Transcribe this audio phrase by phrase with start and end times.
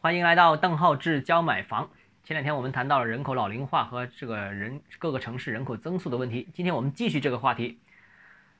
[0.00, 1.90] 欢迎来到邓浩志教买房。
[2.22, 7.80] 前两天我们谈到了人口老龄化和这个人各个城市人口增速的问题，今天我们继续这个话题。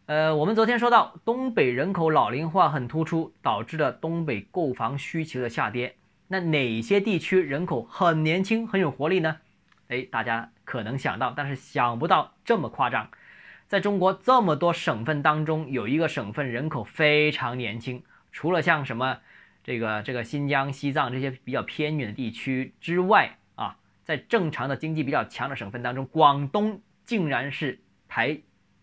[0.07, 5.95] 呃，我们昨天说到东北人口老龄化很突出，导致了东北购房需求的下跌。
[6.27, 9.37] 那哪些地区人口很年轻、很有活力呢？
[9.87, 13.09] 哎，大家可能想到，但是想不到这么夸张。
[13.69, 18.03] 在中国这么多省份当中，有一个省份人口非常年轻，
[18.33, 19.19] 除了像什么
[19.69, 27.79] 这个这个新疆、西藏这些比较偏远的地区之外啊，在正常的经济比较强的省份当中，广东竟然是
[28.09, 28.41] 排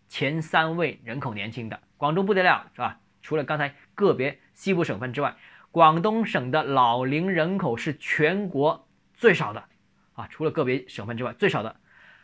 [0.08, 1.80] 前三位人口年轻的。
[1.96, 3.00] 广东不得了，是吧？
[3.20, 5.34] 除了刚才个别西部省份之外，
[5.72, 9.64] 广东省的老龄人口是全国最少的
[10.12, 11.80] 啊，除了个别省份之外最少的，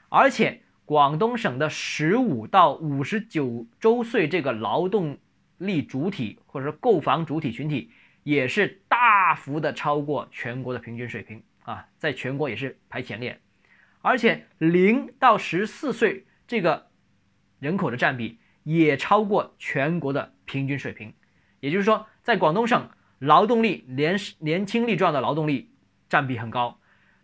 [0.08, 0.62] 而且。
[0.84, 5.16] 广东省的十五到五十九周岁这个劳动
[5.56, 13.40] 力主体或者说购房主体群体，也是大幅的超过全国的平均水平啊，在全国也是排前列，
[14.00, 16.88] 而且零到十四岁这个
[17.58, 21.14] 人口的占比也超过全国的平均水平，
[21.60, 25.72] 也就是说，在广东省劳动力年年轻力壮的劳动力
[26.08, 26.80] 占比很高，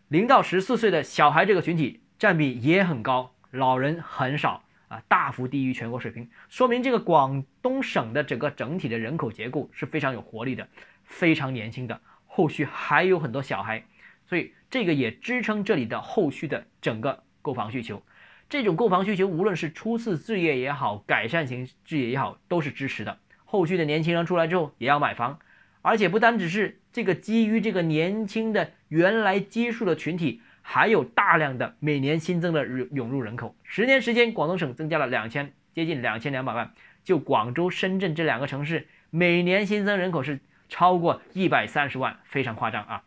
[0.09, 3.35] 零到十四岁的小孩这个群体占比也很高。
[3.51, 10.67] 老人很少啊，大幅低于全国水平，说明这个广东省的整个整体的人口结构是非常有活力的，
[11.05, 13.85] 非常年轻的，后续还有很多小孩，
[14.27, 18.03] 所以这个也支撑这里的后续的整个购房需求。
[18.49, 23.19] 这种购房需求，无论是初次置业也好，改善型置业也好，都是支持的。
[23.45, 25.39] 后续的年轻人出来之后也要买房，
[25.83, 30.41] 而且不单只是这个基于这个年轻的原来基数的群体。
[30.71, 36.75] 还有大量的每年新增的涌入人口，十年时间，广东省增加了两千，接近两千两百万。
[37.03, 43.03] 就广州、深圳这两个城市，每年新增人口是超过一百三十万，非常夸张啊！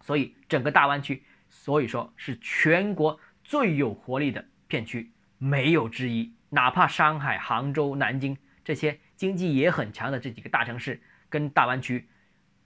[0.00, 6.32] 所以整个大湾区，所以说是全国最有活力的片区，没有之一。
[6.48, 12.08] 哪怕上海、杭州、南京这些经济也很强的这几个大城市，跟大湾区。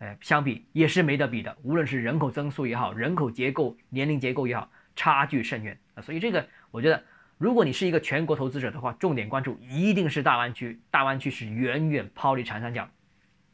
[0.01, 6.01] 哎，相比也是没得比的，无论是人口增速也好，人口结构、年龄结构也好，差距甚远啊。
[6.01, 7.05] 所以这个，我觉得，
[7.37, 10.81] 如果你是一个全国投资者的话，重点关注一定是大湾区。
[10.91, 12.89] 大湾区是远远抛离长三角。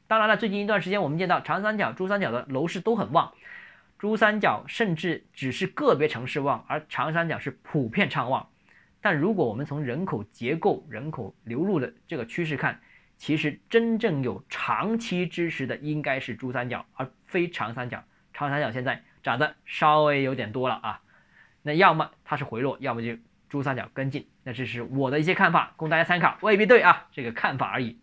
[0.07, 3.33] 当然了，最近一段时间我们见到长三角、珠三角的楼市都很旺，
[3.99, 8.49] 珠三角甚至只是个别城市旺，而长三角是普遍畅旺。
[9.01, 12.81] 但如果我们从人口结构、人口流入的这个趋势看，
[13.17, 18.05] 其实真正有长期支持的应该是珠三角，而非长三角。
[18.33, 21.01] 长三角现在涨得稍微有点多了啊，
[21.63, 23.17] 那要么它是回落，要么就
[23.49, 24.29] 珠三角跟进。
[24.45, 27.99] 那这是我的一些看法，供大家参考，未必对啊，这个看法而已。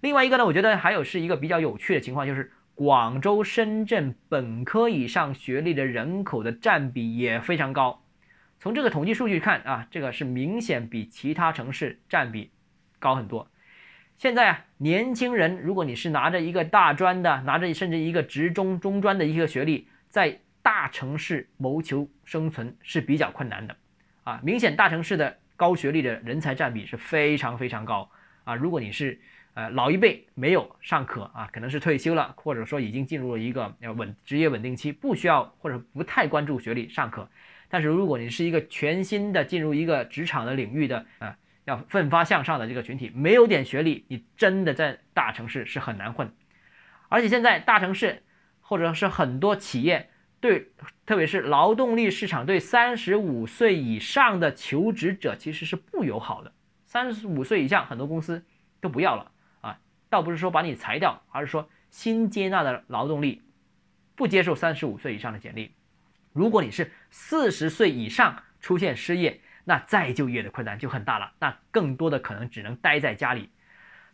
[0.00, 8.02] 另外一个呢，我觉得还有是一个比较有趣的情况，就是广州、深圳本科以上学历的人口的占比也非常高。
[8.58, 12.52] 从这个统计数据看啊，这个是明显比其他城市占比
[12.98, 13.48] 高很多。
[14.22, 23.76] 现在啊，年轻人，如果你是拿着一个大专的，拿着甚至一个职中、中专的一个学历，在大城市谋求生存是比较困难的，
[24.22, 28.08] 啊，明显大城市的高学历的人才占比是非常非常高
[28.44, 28.54] 啊。
[28.54, 29.18] 如果你是
[29.54, 37.28] 呃老一辈没有尚可啊，可能是退休了，或者说已经进入了一个要稳职业稳定期，不需要或者不太关注学历尚可。
[37.68, 41.36] 但是如果你是一个全新的进入一个职场的领域的啊。
[41.64, 46.32] 要奋发向上的这个群体，没有点学历，你真的在大城市是很难混。
[47.08, 48.22] 而且现在大城市
[48.60, 50.72] 或者是很多企业对，
[51.06, 56.52] 特别是劳动力市场对三十五岁以上的求职者其实是不友好的。
[56.84, 58.44] 三十五岁以上，很多公司
[58.80, 59.30] 都不要了
[59.60, 59.78] 啊，
[60.10, 63.42] 倒不是说把你裁掉，而是说新接纳的劳动力
[64.16, 65.74] 不接受三十五岁以上的简历。
[66.32, 73.50] 如果你是四十岁以上出现失业，那再就业的困难就很大了，那更多的可能只能待在家里。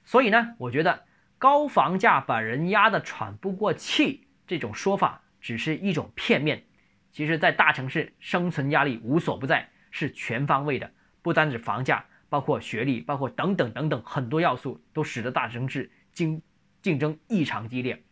[0.05, 1.05] 所以呢，我觉得
[1.39, 6.65] 高房价把人压得喘不过气这种说法只是一种片面。
[7.13, 10.91] 其实，在大城市生存压力无所不在，是全方位的，
[11.23, 16.43] 不单指房价，包括学历，包括等等等等很多要素都使得大城市竞
[16.83, 18.05] 竞争异常激烈。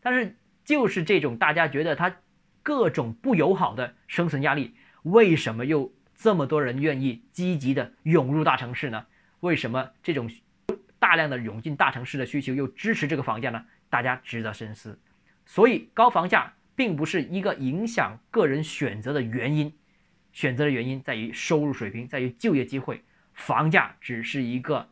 [0.00, 2.16] 但是，就是这种大家觉得它
[2.62, 5.92] 各种不友好的生存压力，为什么又？
[6.22, 9.06] 这么多人愿意积极的涌入大城市呢？
[9.40, 10.30] 为什么这种
[10.98, 13.64] 大量的涌进大城市的需求又支持这个房价呢？
[13.88, 15.00] 大家值得深思。
[15.46, 19.72] 所以高房价并不是一个影响个人选择的原因，
[20.30, 23.02] 选择的原因在于收入水平，在于就业机会。
[23.32, 24.90] 房价只是一个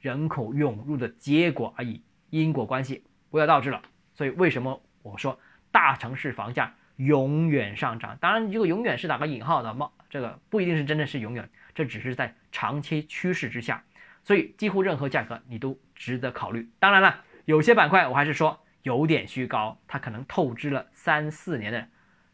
[0.00, 3.82] 人口涌入的结果而已，因果关系不要倒置了。
[4.14, 5.38] 所以为什么我说
[5.70, 8.16] 大城市房价永远上涨。
[8.18, 13.82] 当然，这个永远是打个引号的冒，这个不一定是真的是永远，这只是在长期趋势之下。
[14.22, 16.68] 所以几乎任何价格你都值得考虑。
[16.78, 21.88] 当然了，有些板块我还是说有点虚高，它可能透支了三四年的，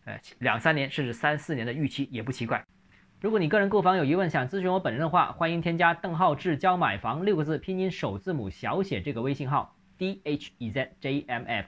[0.07, 2.65] 呃两三年甚至三四年的预期也不奇怪。
[3.21, 11.65] 如果你个人购房有疑问，想咨询我本人的话，欢迎添加邓浩志教买房六个字拼音首字母小写这个微信号 d h e z j m f。